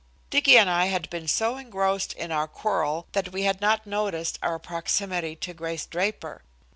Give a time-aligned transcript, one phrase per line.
[0.31, 4.39] Dicky and I had been so engrossed in our quarrel that we had not noticed
[4.41, 6.41] our proximity to Grace Draper.